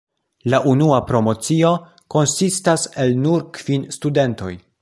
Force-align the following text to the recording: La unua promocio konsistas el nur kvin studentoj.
La 0.53 0.59
unua 0.71 1.01
promocio 1.09 1.75
konsistas 2.15 2.89
el 3.05 3.17
nur 3.27 3.49
kvin 3.59 3.89
studentoj. 3.99 4.53